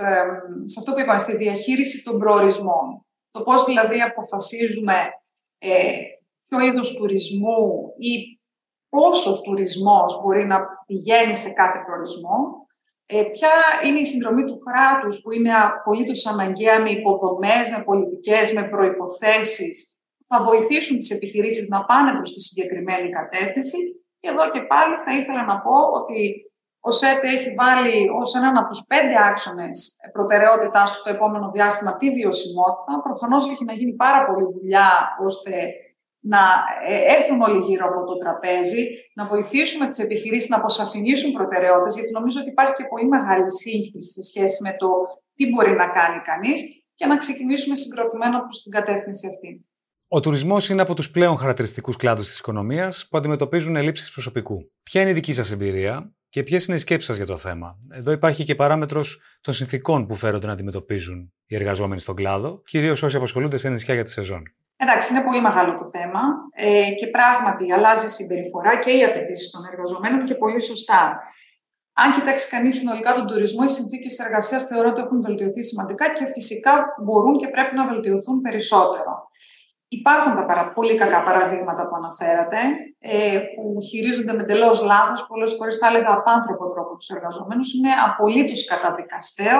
[0.65, 3.05] σε αυτό που είπα, στη διαχείριση των προορισμών.
[3.31, 4.93] Το πώς δηλαδή αποφασίζουμε
[5.57, 5.97] ε,
[6.47, 8.39] ποιο είδος τουρισμού ή
[8.89, 12.67] πόσος τουρισμός μπορεί να πηγαίνει σε κάθε προορισμό,
[13.05, 13.53] ε, ποια
[13.85, 19.97] είναι η συνδρομή του κράτους που είναι απολύτως αναγκαία με υποδομές, με πολιτικές, με προϋποθέσεις
[20.17, 23.77] που θα βοηθήσουν τις επιχειρήσεις να πάνε προς τη συγκεκριμένη κατεύθυνση
[24.23, 26.19] και εδώ και πάλι θα ήθελα να πω ότι
[26.87, 29.77] ο ΣΕΠ έχει βάλει ως έναν από τους πέντε άξονες
[30.15, 32.91] προτεραιότητάς του το επόμενο διάστημα τη βιωσιμότητα.
[33.07, 34.89] Προφανώς έχει να γίνει πάρα πολλή δουλειά
[35.27, 35.53] ώστε
[36.33, 36.41] να
[36.87, 38.83] ε, έρθουν όλοι γύρω από το τραπέζι,
[39.17, 44.11] να βοηθήσουμε τις επιχειρήσεις να αποσαφηνίσουν προτεραιότητες, γιατί νομίζω ότι υπάρχει και πολύ μεγάλη σύγχυση
[44.17, 44.89] σε σχέση με το
[45.35, 46.59] τι μπορεί να κάνει κανείς
[46.93, 49.51] και να ξεκινήσουμε συγκροτημένα προς την κατεύθυνση αυτή.
[50.15, 54.71] Ο τουρισμός είναι από τους πλέον χαρακτηριστικούς κλάδους της οικονομίας που αντιμετωπίζουν ελλείψεις προσωπικού.
[54.83, 57.77] Ποια είναι η δική σας εμπειρία και ποιες είναι οι σκέψεις σας για το θέμα;
[57.93, 63.03] Εδώ υπάρχει και παράμετρος των συνθήκων που φέρονται να αντιμετωπίζουν οι εργαζόμενοι στον κλάδο, κυρίως
[63.03, 64.43] όσοι απασχολούνται σε νησιά για τη σεζόν.
[64.77, 66.21] Εντάξει, είναι πολύ μεγάλο το θέμα
[66.55, 71.19] ε, και πράγματι αλλάζει η συμπεριφορά και οι απαιτήσεις των εργαζομένων και πολύ σωστά.
[71.93, 76.25] Αν κοιτάξει κανείς συνολικά τον τουρισμό, οι συνθήκες εργασίας θεωρώ ότι έχουν βελτιωθεί σημαντικά και
[76.33, 79.31] φυσικά μπορούν και πρέπει να βελτιωθούν περισσότερο.
[79.97, 80.63] Υπάρχουν τα παρα...
[80.77, 82.59] πολύ κακά παραδείγματα που αναφέρατε,
[82.99, 87.73] ε, που χειρίζονται με εντελώς λάθος, πολλές φορές θα έλεγα απάνθρωπο τρόπο τους εργαζομένους.
[87.73, 89.59] Είναι απολύτως καταδικαστέο.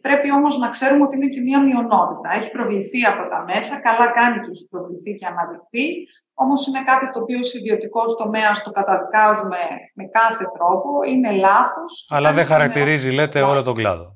[0.00, 2.28] Πρέπει όμως να ξέρουμε ότι είναι και μία μειονότητα.
[2.38, 5.86] Έχει προβληθεί από τα μέσα, καλά κάνει και έχει προβληθεί και αναδειχθεί.
[6.34, 9.60] Όμως είναι κάτι το οποίο ως ιδιωτικός τομέας το καταδικάζουμε
[9.94, 10.90] με κάθε τρόπο.
[11.10, 11.92] Είναι λάθος.
[12.10, 14.06] Αλλά δεν χαρακτηρίζει, λέτε, όλο τον κλάδο.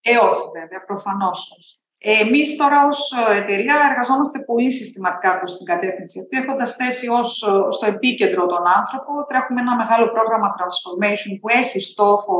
[0.00, 1.74] Ε, όχι, βέβαια, προφανώς όχι.
[2.08, 3.00] Εμείς τώρα ως
[3.40, 7.28] εταιρεία εργαζόμαστε πολύ συστηματικά προς την κατεύθυνση αυτή, έχοντας θέσει ως,
[7.76, 9.10] στο επίκεντρο τον άνθρωπο.
[9.28, 12.36] Τρέχουμε ένα μεγάλο πρόγραμμα transformation που έχει στόχο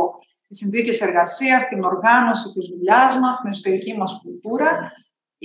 [0.48, 4.70] τις συνθήκες εργασίας, την οργάνωση της δουλειάς μας, την εσωτερική μας κουλτούρα.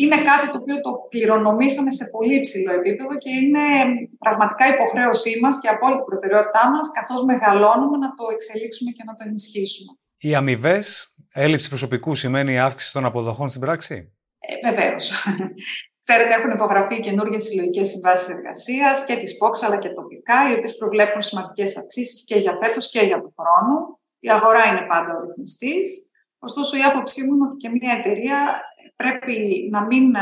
[0.02, 3.66] Είναι κάτι το οποίο το κληρονομήσαμε σε πολύ υψηλό επίπεδο και είναι
[4.24, 9.24] πραγματικά υποχρέωσή μας και απόλυτη προτεραιότητά μας, καθώς μεγαλώνουμε, να το εξελίξουμε και να το
[9.28, 9.92] ενισχύσουμε.
[10.26, 15.12] Οι αμοιβές έλλειψη προσωπικού σημαίνει αύξηση των αποδοχών στην πράξη; Ε, Βεβαίως.
[16.06, 20.78] Ξέρετε, έχουν υπογραφεί καινούργιες συλλογικές συμβάσεις εργασίας και της ΠΟΞ αλλά και τοπικά, οι οποίες
[20.78, 24.00] προβλέπουν σημαντικές αυξήσεις και για φέτος και για τον χρόνο.
[24.20, 26.12] Η αγορά είναι πάντα ο ρυθμιστής.
[26.40, 28.62] Ωστόσο, η άποψή μου είναι ότι και μια εταιρεία
[28.96, 30.14] πρέπει να μην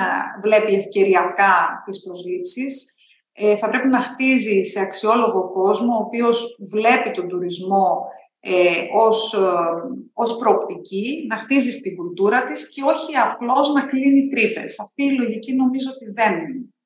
[0.41, 2.93] βλέπει ευκαιριακά τις προσλήψεις.
[3.31, 8.07] Ε, θα πρέπει να χτίζει σε αξιόλογο κόσμο, ο οποίος βλέπει τον τουρισμό
[8.39, 8.51] ε,
[8.93, 9.39] ως, ε,
[10.13, 14.79] ως προοπτική, να χτίζεις την κουλτούρα της και όχι απλώς να κλείνει τρύπες.
[14.79, 16.33] Αυτή η λογική νομίζω ότι δεν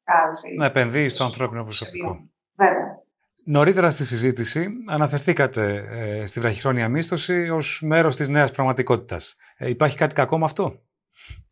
[0.03, 0.55] βγάζει.
[0.57, 2.29] Να επενδύει στο ανθρώπινο προσωπικό.
[2.55, 3.01] Βέβαια.
[3.45, 9.35] Νωρίτερα στη συζήτηση αναφερθήκατε ε, στη βραχυχρόνια μίσθωση ως μέρος της νέας πραγματικότητας.
[9.57, 10.71] Ε, υπάρχει κάτι κακό με αυτό;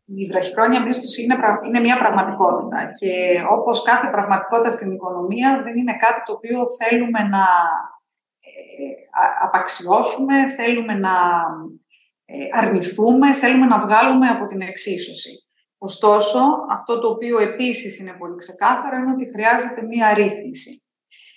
[0.04, 1.36] Η βραχυχρόνια μίσθωση είναι,
[1.66, 3.12] είναι μια πραγματικότητα και
[3.50, 7.44] όπως κάθε πραγματικότητα στην οικονομία δεν είναι κάτι το οποίο θέλουμε να
[9.42, 11.10] απαξιώσουμε, θέλουμε να
[12.24, 15.30] ε, αρνηθούμε, θέλουμε να βγάλουμε από την εξίσωση.
[15.78, 16.38] Ωστόσο,
[16.70, 20.84] αυτό το οποίο επίσης είναι πολύ ξεκάθαρο είναι ότι χρειάζεται μία ρύθμιση.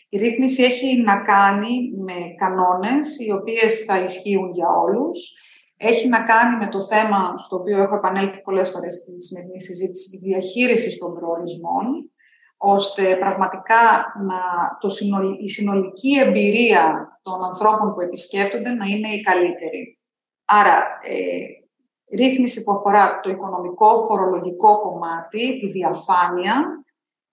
[0.10, 5.32] Η ρύθμιση έχει να κάνει με κανόνες οι οποίες θα ισχύουν για όλους.
[5.78, 10.10] Έχει να κάνει με το θέμα στο οποίο έχω επανέλθει πολλές φορές στη σημερινή συζήτηση,
[10.10, 12.12] τη διαχείριση των προορισμών
[12.58, 14.39] ώστε πραγματικά να,
[14.80, 14.88] το
[15.41, 20.00] η συνολική εμπειρία των ανθρώπων που επισκέπτονται να είναι η καλύτερη.
[20.46, 21.38] Άρα, ε,
[22.15, 26.86] ρύθμιση που αφορά το οικονομικό, φορολογικό κομμάτι, τη διαφάνεια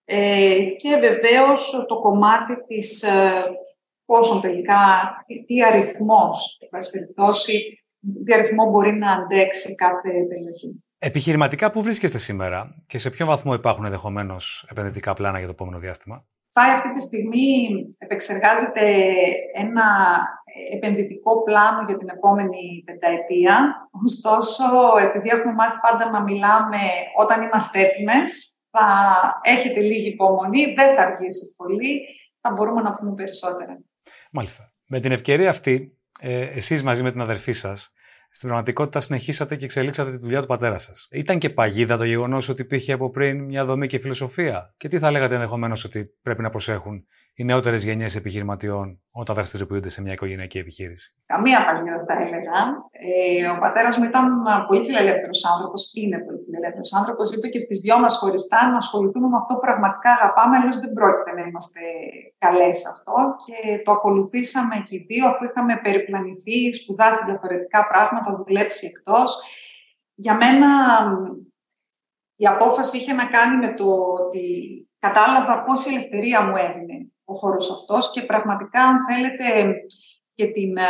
[0.05, 3.45] ε, και βεβαίως το κομμάτι της ε,
[4.05, 4.79] πόσον τελικά,
[5.47, 6.59] τι αριθμός,
[6.91, 7.85] περιπτώσει,
[8.25, 10.85] τι αριθμό μπορεί να αντέξει κάθε περιοχή.
[11.05, 15.79] Επιχειρηματικά, πού βρίσκεστε σήμερα και σε ποιο βαθμό υπάρχουν ενδεχομένως επενδυτικά πλάνα για το επόμενο
[15.79, 17.47] διάστημα; Φάει αυτή τη στιγμή
[17.99, 19.05] επεξεργάζεται
[19.55, 19.87] ένα
[20.73, 23.89] επενδυτικό πλάνο για την επόμενη πενταετία.
[24.05, 24.65] Ωστόσο,
[25.03, 26.79] επειδή έχουμε μάθει πάντα να μιλάμε
[27.17, 28.87] όταν είμαστε έτοιμες, θα
[29.43, 32.01] έχετε λίγη υπομονή, δεν θα αργήσει πολύ,
[32.41, 33.79] θα μπορούμε να πούμε περισσότερα.
[34.33, 34.73] Μάλιστα.
[34.87, 37.93] Με την ευκαιρία αυτή, ε, εσείς μαζί με την αδερφή σας,
[38.35, 41.09] στην πραγματικότητα συνεχίσατε και εξελίξατε τη δουλειά του πατέρα σας.
[41.11, 44.99] Ήταν και παγίδα το γεγονός ότι υπήρχε από πριν μια δομή και φιλοσοφία; Και τι
[44.99, 50.13] θα λέγατε ενδεχομένως ότι πρέπει να προσέχουν οι νεότερες γενιές επιχειρηματιών όταν δραστηριοποιούνται σε μια
[50.13, 52.59] οικογενειακή επιχείρηση; Καμία παλιά θα έλεγα.
[52.91, 54.25] Ε, ο πατέρας μου ήταν
[54.69, 57.33] πολύ φιλελεύθερος άνθρωπος, είναι πολύ φιλελεύθερος άνθρωπος.
[57.33, 60.93] Είπε και στις δυο μας χωριστά να ασχοληθούμε με αυτό που πραγματικά αγαπάμε, αλλιώ δεν
[60.93, 61.81] πρόκειται να είμαστε
[62.39, 63.17] καλές σε αυτό.
[63.45, 69.29] Και το ακολουθήσαμε και οι δύο, αφού είχαμε περιπλανηθεί, σπουδάσει διαφορετικά πράγματα, δουλέψει εκτός.
[70.15, 70.69] Για μένα
[72.37, 73.89] η απόφαση είχε να κάνει με το
[74.21, 74.45] ότι
[74.99, 79.47] κατάλαβα πόση ελευθερία μου έδινε ο χώρος αυτός και πραγματικά, αν θέλετε,
[80.35, 80.83] και την ε,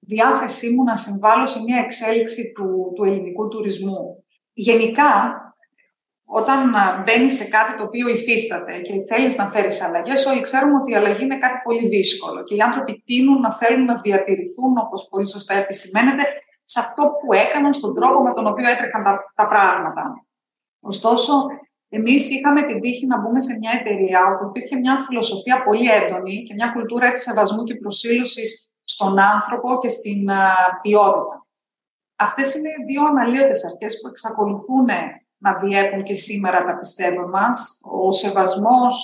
[0.00, 4.21] διάθεσή μου να συμβάλλω σε μια εξέλιξη του, του ελληνικού τουρισμού.
[4.52, 5.36] Γενικά,
[6.24, 10.74] όταν ε, μπαίνει σε κάτι το οποίο υφίσταται και θέλεις να φέρεις αλλαγές, όλοι ξέρουμε
[10.76, 14.78] ότι η αλλαγή είναι κάτι πολύ δύσκολο και οι άνθρωποι τείνουν να θέλουν να διατηρηθούν,
[14.78, 16.22] όπως πολύ σωστά επισημαίνεται,
[16.64, 20.26] σε αυτό που έκαναν, στον τρόπο με τον οποίο έτρεχαν τα, τα πράγματα.
[20.80, 21.46] Ωστόσο,
[21.94, 26.42] Εμείς είχαμε την τύχη να μπούμε σε μια εταιρεία όπου υπήρχε μια φιλοσοφία πολύ έντονη
[26.42, 30.24] και μια κουλτούρα έτσι σεβασμού και προσήλωσης στον άνθρωπο και στην
[30.82, 31.41] ποιότητα.
[32.22, 34.88] Αυτές είναι δύο αναλύωτες αρχές που εξακολουθούν
[35.38, 37.80] να διέπουν και σήμερα τα πιστεύω μας.
[38.06, 38.94] Ο σεβασμός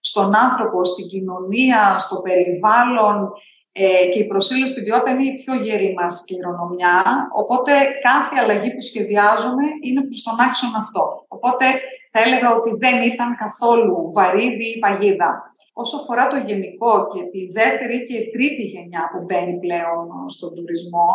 [0.00, 3.32] στον άνθρωπο, στην κοινωνία, στο περιβάλλον,
[3.74, 7.28] ε, και η προσήλωση στην ποιότητα είναι η πιο γερή μας κληρονομιά.
[7.34, 7.72] Οπότε
[8.08, 11.24] κάθε αλλαγή που σχεδιάζουμε είναι προς τον άξονα αυτό.
[11.28, 11.66] Οπότε
[12.12, 15.30] θα έλεγα ότι δεν ήταν καθόλου βαρύδι ή παγίδα.
[15.72, 21.08] Όσο αφορά το γενικό και τη δεύτερη και τρίτη γενιά που μπαίνει πλέον στον τουρισμό,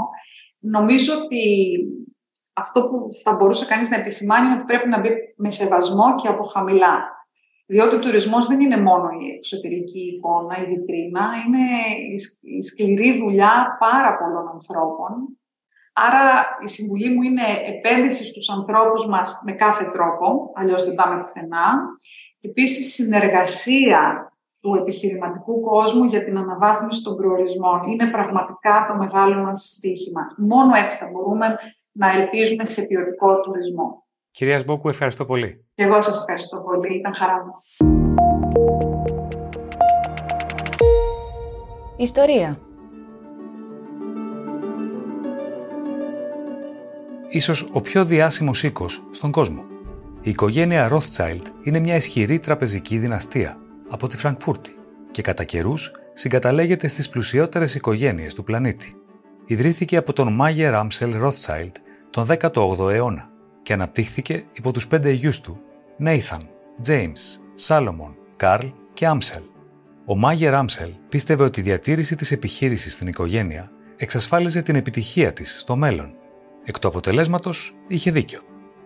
[0.60, 1.43] νομίζω ότι
[2.54, 6.28] αυτό που θα μπορούσε κανείς να επισημάνει είναι ότι πρέπει να μπει με σεβασμό και
[6.28, 7.15] από χαμηλά.
[7.65, 11.65] Διότι ο τουρισμός δεν είναι μόνο η εξωτερική εικόνα, η βιτρίνα, είναι
[12.41, 15.38] η σκληρή δουλειά πάρα πολλών ανθρώπων.
[15.93, 21.22] Άρα η συμβουλή μου είναι επένδυση στους ανθρώπους μας με κάθε τρόπο, αλλιώς δεν πάμε
[21.22, 21.74] πουθενά.
[22.41, 27.84] Επίσης συνεργασία του επιχειρηματικού κόσμου για την αναβάθμιση των προορισμών.
[27.91, 30.22] Είναι πραγματικά το μεγάλο μας στοίχημα.
[30.38, 31.48] Μόνο έτσι θα μπορούμε
[31.91, 34.06] να ελπίζουμε σε ποιοτικό τουρισμό.
[34.32, 35.65] Κυρίας Σμπόκου, ευχαριστώ πολύ.
[35.76, 36.98] Και εγώ σας ευχαριστώ πολύ.
[36.98, 37.52] Ήταν χαρά μου.
[41.98, 42.60] Ιστορία.
[47.30, 49.65] Ίσως ο πιο διάσημος οίκος στον κόσμο.
[50.22, 53.58] Η οικογένεια Rothschild είναι μια ισχυρή τραπεζική δυναστεία
[53.89, 54.76] από τη Φραγκφούρτη
[55.12, 58.93] και κατά καιρούς συγκαταλέγεται στις πλουσιότερες οικογένειες του πλανήτη.
[59.45, 61.71] Ιδρύθηκε από τον Μάγερ Άμσελ Rothschild
[62.10, 63.30] τον 18ο αιώνα
[63.62, 65.60] και αναπτύχθηκε υπό τους πέντε γιους του,
[65.97, 66.50] Νέιθαν,
[66.88, 69.41] James, Σάλομον, Καρλ και Άμσελ.
[70.06, 75.60] Ο Μάγερ Άμσελ πίστευε ότι η διατήρηση της επιχείρησης στην οικογένεια εξασφάλιζε την επιτυχία της
[75.60, 76.13] στο μέλλον.
[76.63, 78.39] Εκ του αποτελέσματος είχε δίκιο.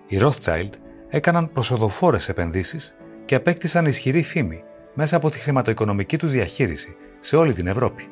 [0.07, 0.69] Οι Rothschild
[1.09, 7.54] έκαναν προσοδοφόρες επενδύσεις και απέκτησαν ισχυρή φήμη μέσα από τη χρηματοοικονομική τους διαχείριση σε όλη
[7.54, 8.04] την Ευρώπη.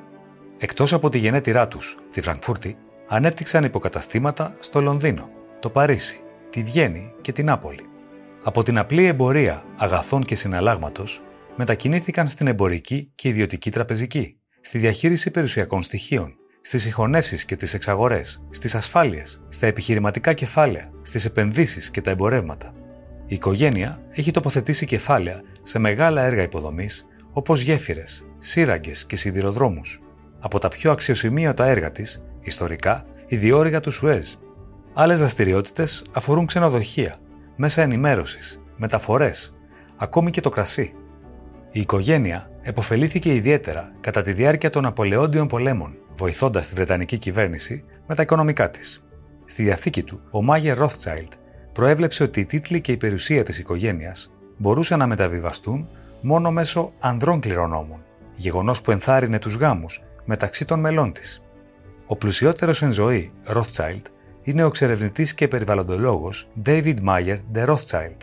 [0.58, 7.14] Εκτός από τη γενέτειρά τους, τη Φραγκφούρτη, ανέπτυξαν υποκαταστήματα στο Λονδίνο, το Παρίσι, τη Βιέννη
[7.22, 7.86] και την Νάπολη.
[8.44, 11.22] Από την απλή εμπορία αγαθών και συναλλάγματος,
[11.56, 18.46] μετακινήθηκαν στην εμπορική και ιδιωτική τραπεζική, στη διαχείριση περιουσιακών στοιχείων, στις συγχωνεύσεις και τις εξαγορές,
[18.50, 22.74] στις ασφάλειες, στα επιχειρηματικά κεφάλαια, στις επενδύσεις και τα εμπορεύματα.
[23.32, 30.02] Η οικογένεια έχει τοποθετήσει κεφάλαια σε μεγάλα έργα υποδομής όπως γέφυρες, σύραγγες και σιδηροδρόμους.
[30.40, 34.34] Από τα πιο αξιοσημείωτα έργα της, ιστορικά, η διόρυγα του Σουέζ.
[34.94, 37.16] Άλλες δραστηριότητες αφορούν ξενοδοχεία,
[37.56, 39.58] μέσα ενημέρωσης, μεταφορές,
[39.98, 40.94] ακόμη και το κρασί.
[41.72, 48.16] Η οικογένεια επωφελήθηκε ιδιαίτερα κατά τη διάρκεια των Απολεόντιων πολέμων, βοηθώντας τη Βρετανική κυβέρνηση με
[48.16, 49.08] τα οικονομικά της.
[49.46, 51.39] Στη διαθήκη του, ο Μάγερ Rothschild
[51.80, 55.88] προέβλεψε ότι οι τίτλοι και η περιουσία της οικογένειας μπορούσαν να μεταβιβαστούν
[56.22, 58.04] μόνο μέσω ανδρών κληρονόμων,
[58.36, 61.44] γεγονός που ενθάρρυνε τους γάμους μεταξύ των μελών της.
[62.06, 64.02] Ο πλουσιότερος εν ζωή, Rothschild,
[64.44, 68.22] είναι ο εξερευνητή και περιβαλλοντολόγος David Mayer de Rothschild.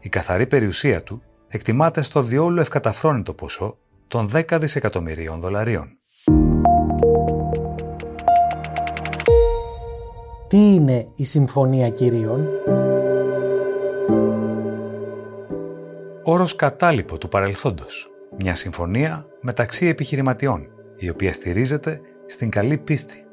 [0.00, 3.78] Η καθαρή περιουσία του εκτιμάται στο διόλου ευκαταφρόνητο ποσό
[4.08, 5.98] των 10 δισεκατομμυρίων δολαρίων.
[10.48, 12.48] Τι είναι η Συμφωνία Κυρίων;
[16.28, 18.10] Όρος κατάλοιπο του παρελθόντος.
[18.38, 23.24] Μια συμφωνία μεταξύ επιχειρηματιών, η οποία στηρίζεται στην καλή πίστη.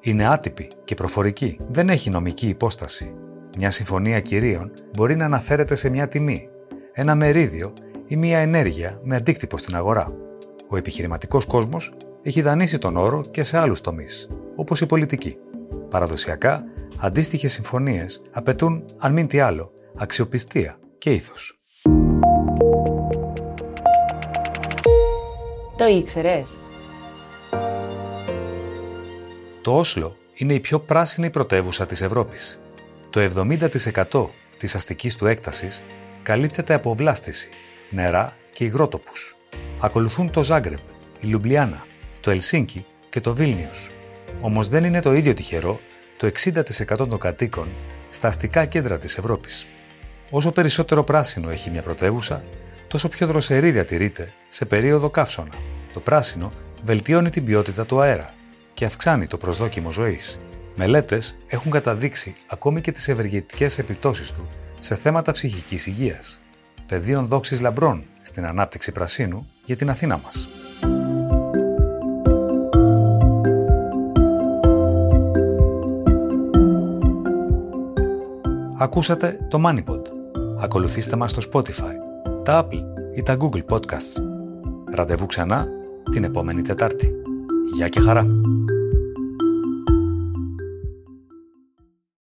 [0.00, 3.14] Είναι άτυπη και προφορική, δεν έχει νομική υπόσταση.
[3.58, 6.48] Μια συμφωνία κυρίων μπορεί να αναφέρεται σε μια τιμή,
[6.92, 7.72] ένα μερίδιο
[8.06, 10.12] ή μια ενέργεια με αντίκτυπο στην αγορά.
[10.68, 15.36] Ο επιχειρηματικός κόσμος έχει δανείσει τον όρο και σε άλλους τομείς, όπως η πολιτική.
[15.90, 16.64] Παραδοσιακά,
[16.96, 21.57] αντίστοιχες συμφωνίες απαιτούν, αν μην τι άλλο, αξιοπιστία και ήθος.
[25.78, 26.58] Το ήξερες;
[29.60, 32.60] Το Όσλο είναι η πιο πράσινη πρωτεύουσα της Ευρώπης.
[33.10, 35.82] Το 70% της αστικής του έκτασης
[36.22, 37.50] καλύπτεται από βλάστηση,
[37.90, 39.36] νερά και υγρότοπους.
[39.80, 40.80] Ακολουθούν το Ζάγκρεπ,
[41.20, 41.86] η Λουμπλιάνα,
[42.20, 43.92] το Ελσίνκι και το Βίλνιους.
[44.40, 45.80] Όμως δεν είναι το ίδιο τυχερό
[46.16, 47.68] το 60% των κατοίκων
[48.10, 49.66] στα αστικά κέντρα της Ευρώπης.
[50.30, 52.44] Όσο περισσότερο πράσινο έχει μια πρωτεύουσα,
[52.88, 55.54] τόσο πιο δροσερή διατηρείται σε περίοδο καύσωνα.
[55.92, 56.52] Το πράσινο
[56.84, 58.34] βελτιώνει την ποιότητα του αέρα
[58.74, 60.40] και αυξάνει το προσδόκιμο ζωής.
[60.74, 64.46] Μελέτες έχουν καταδείξει ακόμη και τις ευεργετικές επιπτώσεις του
[64.78, 66.40] σε θέματα ψυχικής υγείας.
[66.86, 70.48] Πεδίων δόξης λαμπρών στην ανάπτυξη πρασίνου για την Αθήνα μας.
[78.78, 80.02] Ακούσατε το MoneyPod.
[80.60, 82.07] Ακολουθήστε μας στο Spotify,
[82.48, 82.82] τα Apple
[83.14, 84.22] ή τα Google Podcasts.
[84.94, 85.66] Ραντεβού ξανά
[86.10, 87.14] την επόμενη Τετάρτη.
[87.74, 88.26] Γεια και χαρά!